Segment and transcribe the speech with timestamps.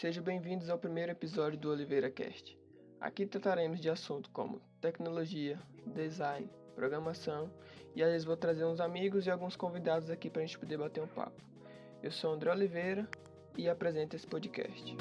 [0.00, 2.56] Sejam bem-vindos ao primeiro episódio do Oliveira Cast.
[3.00, 7.50] Aqui trataremos de assuntos como tecnologia, design, programação
[7.96, 10.78] e às vezes vou trazer uns amigos e alguns convidados aqui para a gente poder
[10.78, 11.42] bater um papo.
[12.00, 13.08] Eu sou André Oliveira
[13.56, 14.96] e apresento esse podcast.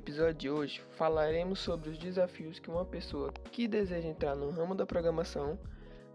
[0.00, 4.74] Episódio de hoje falaremos sobre os desafios que uma pessoa que deseja entrar no ramo
[4.74, 5.58] da programação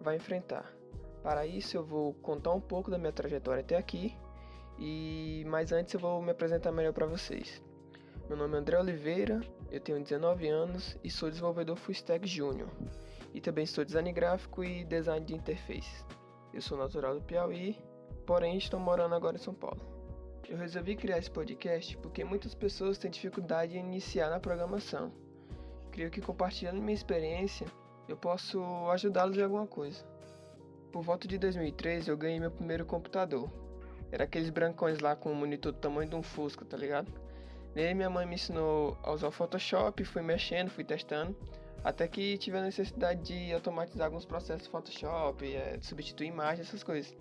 [0.01, 0.73] vai enfrentar.
[1.21, 4.17] Para isso eu vou contar um pouco da minha trajetória até aqui
[4.79, 7.61] e mais antes eu vou me apresentar melhor para vocês.
[8.27, 9.39] Meu nome é André Oliveira,
[9.71, 12.69] eu tenho 19 anos e sou desenvolvedor Full Stack Júnior.
[13.35, 16.03] E também sou design gráfico e design de interface.
[16.51, 17.77] Eu sou natural do Piauí,
[18.25, 19.94] porém estou morando agora em São Paulo.
[20.47, 25.11] Eu resolvi criar esse podcast porque muitas pessoas têm dificuldade em iniciar na programação.
[25.91, 27.65] Creio que compartilhando minha experiência,
[28.07, 28.61] eu posso
[28.91, 30.05] ajudá-los em alguma coisa.
[30.91, 33.49] Por volta de 2003, eu ganhei meu primeiro computador.
[34.11, 37.11] Era aqueles brancões lá com um monitor do tamanho de um Fusca, tá ligado?
[37.73, 41.35] Nele minha mãe me ensinou a usar o Photoshop, fui mexendo, fui testando,
[41.83, 46.83] até que tive a necessidade de automatizar alguns processos do Photoshop, é, substituir imagens, essas
[46.83, 47.13] coisas.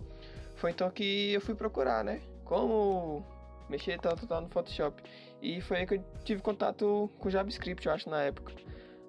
[0.55, 2.21] Foi então que eu fui procurar, né?
[2.45, 3.25] Como
[3.69, 5.03] mexer tanto tal no Photoshop.
[5.41, 8.53] E foi aí que eu tive contato com JavaScript, eu acho, na época.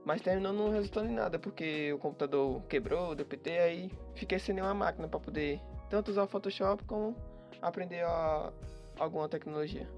[0.05, 4.55] Mas terminou não resultando em nada, porque o computador quebrou, deu PT, aí fiquei sem
[4.55, 7.17] nenhuma máquina para poder tanto usar o Photoshop como
[7.61, 8.53] aprender a,
[8.99, 9.89] alguma tecnologia.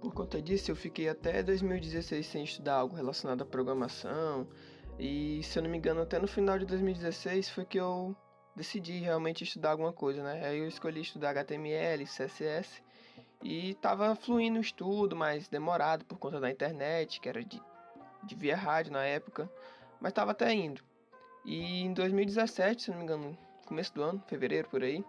[0.00, 4.46] Por conta disso, eu fiquei até 2016 sem estudar algo relacionado à programação.
[4.98, 8.16] E se eu não me engano, até no final de 2016 foi que eu
[8.54, 10.46] decidi realmente estudar alguma coisa, né?
[10.46, 12.82] Aí eu escolhi estudar HTML, CSS
[13.42, 17.60] e tava fluindo o estudo, mas demorado por conta da internet, que era de,
[18.22, 19.50] de via rádio na época,
[20.00, 20.82] mas tava até indo.
[21.44, 23.36] E em 2017, se não me engano,
[23.66, 25.04] começo do ano, fevereiro por aí,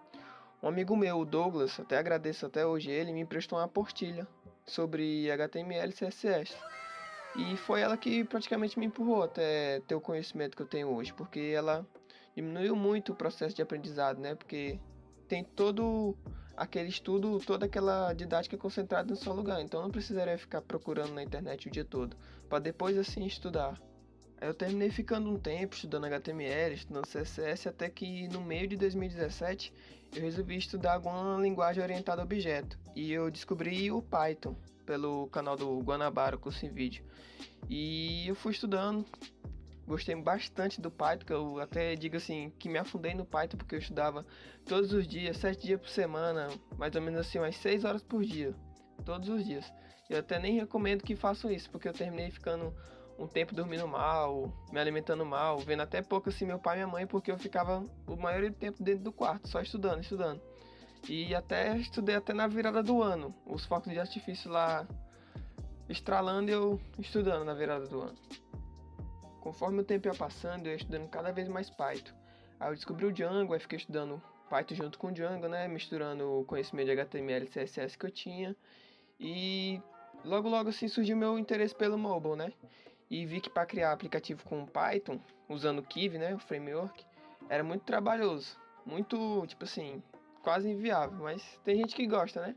[0.61, 4.25] um amigo meu, o Douglas, até agradeço até hoje ele, me emprestou uma apostilha
[4.65, 6.55] sobre HTML e CSS.
[7.35, 11.13] E foi ela que praticamente me empurrou até ter o conhecimento que eu tenho hoje,
[11.13, 11.85] porque ela
[12.35, 14.35] diminuiu muito o processo de aprendizado, né?
[14.35, 14.79] Porque
[15.27, 16.15] tem todo
[16.55, 19.61] aquele estudo, toda aquela didática concentrada no só lugar.
[19.61, 22.15] Então não precisaria ficar procurando na internet o dia todo,
[22.49, 23.79] para depois assim estudar.
[24.39, 28.75] Aí eu terminei ficando um tempo estudando HTML, estudando CSS, até que no meio de
[28.75, 29.73] 2017
[30.15, 32.77] eu resolvi estudar alguma linguagem orientada a objeto.
[32.95, 34.55] E eu descobri o Python
[34.85, 37.03] pelo canal do Guanabara, curso em vídeo.
[37.69, 39.05] E eu fui estudando,
[39.85, 43.75] Gostei bastante do Python, que eu até digo assim, que me afundei no Python porque
[43.75, 44.25] eu estudava
[44.65, 48.23] todos os dias, sete dias por semana, mais ou menos assim, umas seis horas por
[48.23, 48.55] dia,
[49.03, 49.71] todos os dias.
[50.09, 52.73] Eu até nem recomendo que façam isso, porque eu terminei ficando
[53.17, 56.87] um tempo dormindo mal, me alimentando mal, vendo até pouco assim meu pai e minha
[56.87, 60.41] mãe, porque eu ficava o maior tempo dentro do quarto, só estudando, estudando.
[61.07, 64.87] E até estudei até na virada do ano, os focos de artifício lá
[65.89, 68.15] estralando e eu estudando na virada do ano.
[69.43, 72.15] Conforme o tempo ia passando, eu ia estudando cada vez mais Python.
[72.57, 75.67] Aí eu descobri o Django, aí fiquei estudando Python junto com o Django, né?
[75.67, 78.55] Misturando o conhecimento de HTML e CSS que eu tinha.
[79.19, 79.81] E
[80.23, 82.53] logo logo assim surgiu meu interesse pelo mobile, né?
[83.09, 87.05] E vi que para criar aplicativo com Python, usando o Kiwi, né, o framework,
[87.49, 90.01] era muito trabalhoso, muito, tipo assim,
[90.41, 92.55] quase inviável, mas tem gente que gosta, né?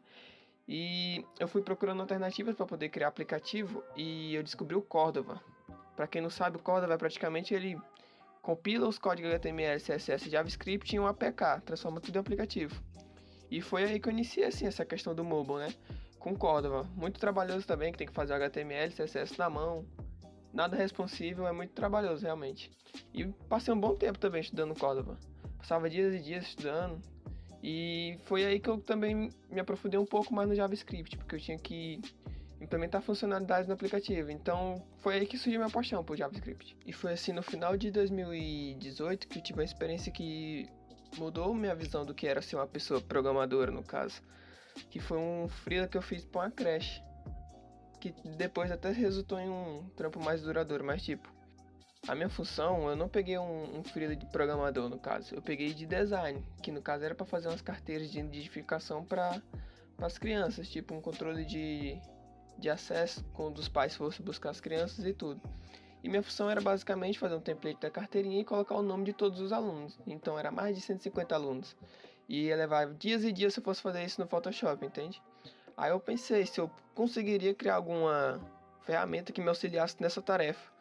[0.69, 5.43] E eu fui procurando alternativas para poder criar aplicativo e eu descobri o Cordova.
[5.97, 7.81] Para quem não sabe, o Cordova praticamente ele
[8.43, 12.81] compila os códigos HTML, CSS e JavaScript em um APK, transforma tudo em aplicativo.
[13.51, 15.75] E foi aí que eu iniciei assim essa questão do mobile, né?
[16.19, 16.85] Com Cordova.
[16.95, 19.87] Muito trabalhoso também, que tem que fazer HTML, CSS na mão.
[20.53, 22.71] Nada responsível, é muito trabalhoso realmente.
[23.13, 25.19] E passei um bom tempo também estudando Cordova.
[25.59, 27.01] Passava dias e dias estudando.
[27.63, 31.41] E foi aí que eu também me aprofundei um pouco mais no JavaScript, porque eu
[31.41, 32.01] tinha que
[32.67, 34.31] implementar funcionalidades no aplicativo.
[34.31, 36.77] Então foi aí que surgiu minha paixão por JavaScript.
[36.85, 40.69] E foi assim no final de 2018 que eu tive uma experiência que
[41.17, 44.21] mudou minha visão do que era ser uma pessoa programadora, no caso.
[44.91, 47.03] Que foi um freela que eu fiz para uma creche.
[48.01, 51.35] Que depois até resultou em um trampo mais duradouro, mas tipo.
[52.07, 55.35] A minha função, eu não peguei um, um freela de programador, no caso.
[55.35, 59.43] Eu peguei de design, que no caso era para fazer umas carteiras de identificação para
[59.99, 62.01] as crianças, tipo um controle de
[62.59, 65.41] de acesso quando os pais fossem buscar as crianças e tudo.
[66.03, 69.13] E minha função era basicamente fazer um template da carteirinha e colocar o nome de
[69.13, 69.99] todos os alunos.
[70.07, 71.77] Então era mais de 150 alunos.
[72.29, 75.23] E levar dias e dias se eu fosse fazer isso no Photoshop, entende?
[75.77, 78.41] Aí eu pensei se eu conseguiria criar alguma
[78.83, 80.73] ferramenta que me auxiliasse nessa tarefa.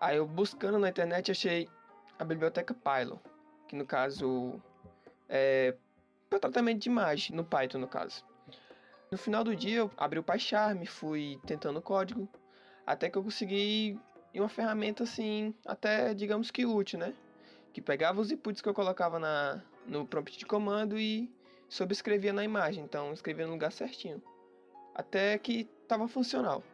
[0.00, 1.68] Aí eu buscando na internet achei
[2.18, 3.18] a biblioteca Pylon,
[3.68, 4.60] que no caso
[5.28, 5.74] é
[6.30, 8.24] para tratamento de imagem, no Python no caso.
[9.14, 12.28] No final do dia eu abri o PyCharm, fui tentando o código,
[12.84, 13.96] até que eu consegui
[14.34, 17.14] uma ferramenta assim, até digamos que útil, né?
[17.72, 21.32] Que pegava os inputs que eu colocava na, no prompt de comando e
[21.68, 24.20] sobrescrevia na imagem, então escrevia no lugar certinho.
[24.92, 26.64] Até que estava funcional.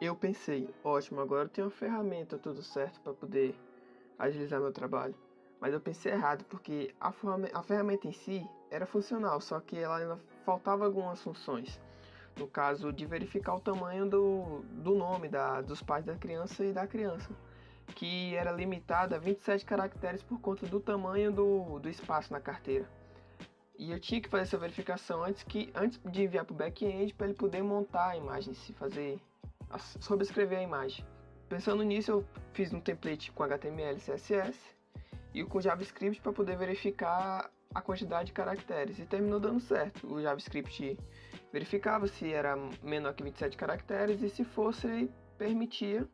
[0.00, 3.54] Eu pensei, ótimo, agora eu tenho uma ferramenta tudo certo para poder
[4.18, 5.14] agilizar meu trabalho.
[5.60, 7.14] Mas eu pensei errado, porque a,
[7.54, 11.78] a ferramenta em si era funcional, só que ela faltava algumas funções.
[12.38, 16.72] No caso de verificar o tamanho do, do nome da, dos pais da criança e
[16.72, 17.28] da criança,
[17.94, 22.88] que era limitada a 27 caracteres por conta do tamanho do, do espaço na carteira.
[23.76, 27.12] E eu tinha que fazer essa verificação antes, que, antes de enviar para o back-end
[27.12, 29.20] para ele poder montar a imagem, se fazer
[30.00, 31.04] sobrescrever a imagem.
[31.46, 32.24] Pensando nisso, eu
[32.54, 34.58] fiz um template com HTML e CSS
[35.34, 38.98] e com JavaScript para poder verificar a quantidade de caracteres.
[38.98, 40.06] E terminou dando certo.
[40.12, 40.98] O JavaScript
[41.52, 46.06] verificava se era menor que 27 caracteres e se fosse, permitia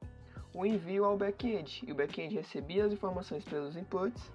[0.55, 1.84] o envio ao back-end.
[1.87, 4.32] E o back-end recebia as informações pelos inputs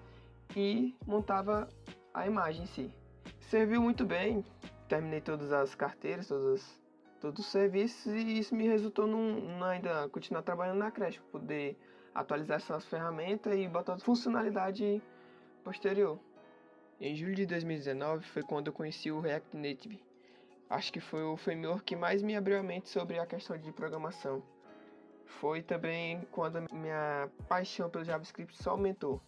[0.55, 1.67] e montava
[2.13, 2.93] a imagem em si.
[3.39, 4.43] Serviu muito bem,
[4.87, 6.79] terminei todas as carteiras, todas as
[7.19, 11.77] todos os serviços e isso me resultou num, ainda continuar trabalhando na creche, poder
[12.13, 15.01] atualizar essas ferramentas e botar funcionalidade
[15.63, 16.19] posterior.
[17.00, 20.04] Em julho de 2019 foi quando eu conheci o React Native.
[20.69, 23.72] Acho que foi o framework que mais me abriu a mente sobre a questão de
[23.72, 24.44] programação.
[25.25, 29.22] Foi também quando minha paixão pelo JavaScript só aumentou.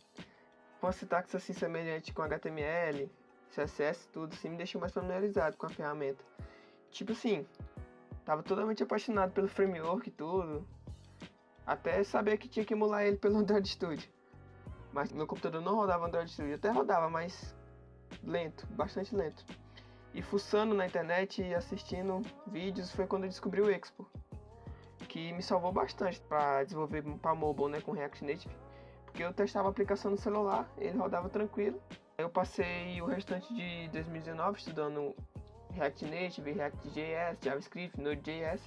[0.80, 3.10] Com sintaxe assim semelhante com HTML,
[3.56, 6.24] CSS, tudo assim, me deixou mais familiarizado com a ferramenta.
[6.90, 7.46] Tipo assim,
[8.26, 10.68] Tava totalmente apaixonado pelo framework e tudo.
[11.66, 14.10] Até saber que tinha que emular ele pelo Android Studio.
[14.94, 16.56] Mas meu computador não rodava Android Studio.
[16.56, 17.56] Até rodava, mas
[18.24, 19.46] lento, bastante lento.
[20.14, 24.10] E fuçando na internet e assistindo vídeos foi quando eu descobri o Expo.
[25.08, 28.56] Que me salvou bastante para desenvolver para mobile né, com React Native.
[29.06, 31.82] Porque eu testava a aplicação no celular, ele rodava tranquilo.
[32.18, 35.16] Eu passei o restante de 2019 estudando
[35.72, 38.62] React Native, React.js, JavaScript, Node.js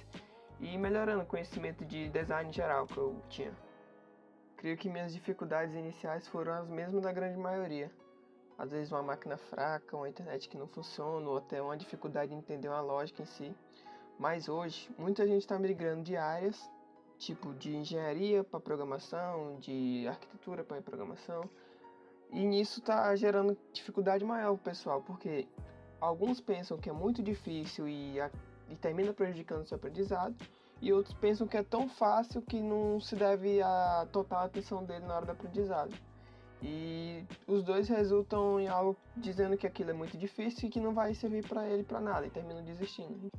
[0.59, 3.53] e melhorando o conhecimento de design geral que eu tinha.
[4.57, 7.91] Creio que minhas dificuldades iniciais foram as mesmas da grande maioria.
[8.57, 12.37] Às vezes uma máquina fraca, uma internet que não funciona, ou até uma dificuldade de
[12.37, 13.55] entender uma lógica em si.
[14.17, 16.69] Mas hoje, muita gente está migrando de áreas,
[17.17, 21.49] tipo de engenharia para programação, de arquitetura para programação.
[22.31, 25.47] E nisso está gerando dificuldade maior pessoal, porque
[25.99, 28.31] alguns pensam que é muito difícil e, a,
[28.69, 30.35] e termina prejudicando seu aprendizado,
[30.81, 35.05] e outros pensam que é tão fácil que não se deve a total atenção dele
[35.05, 35.93] na hora do aprendizado.
[36.67, 40.95] E os dois resultam em algo dizendo que aquilo é muito difícil e que não
[40.95, 43.31] vai servir para ele para nada e terminam desistindo.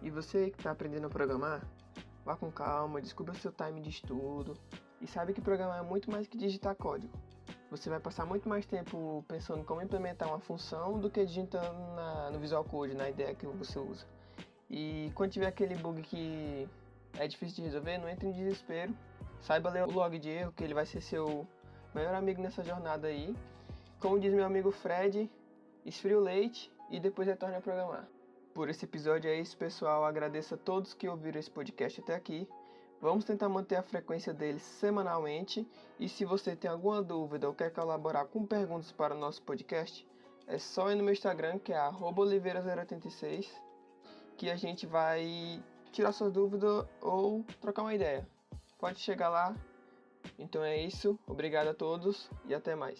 [0.00, 1.66] E você que está aprendendo a programar,
[2.24, 4.54] vá com calma, descubra seu time de estudo
[5.00, 7.12] e sabe que programar é muito mais que digitar código
[7.70, 12.30] você vai passar muito mais tempo pensando como implementar uma função do que digitando na,
[12.30, 14.06] no Visual Code, na ideia que você usa.
[14.70, 16.68] E quando tiver aquele bug que
[17.18, 18.94] é difícil de resolver, não entre em desespero.
[19.40, 21.46] Saiba ler o log de erro, que ele vai ser seu
[21.96, 23.34] melhor amigo nessa jornada aí.
[23.98, 25.30] Como diz meu amigo Fred,
[25.82, 28.06] esfrie o leite e depois retorne a programar.
[28.52, 30.04] Por esse episódio é isso, pessoal.
[30.04, 32.46] Agradeço a todos que ouviram esse podcast até aqui.
[33.00, 35.66] Vamos tentar manter a frequência deles semanalmente
[35.98, 40.06] e se você tem alguma dúvida ou quer colaborar com perguntas para o nosso podcast,
[40.46, 43.48] é só ir no meu Instagram que é oliveira086
[44.36, 45.62] que a gente vai
[45.92, 48.28] tirar suas dúvidas ou trocar uma ideia.
[48.78, 49.56] Pode chegar lá.
[50.38, 52.98] Então é isso, obrigado a todos e até mais.